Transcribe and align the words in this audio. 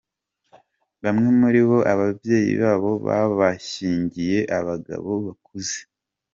Bamwe 1.03 1.29
muri 1.39 1.61
bo 1.69 1.79
ababyeyi 1.93 2.51
babo 2.63 2.91
babashyingiye 3.07 4.37
abagabo 4.57 5.11
bakuze. 5.25 5.77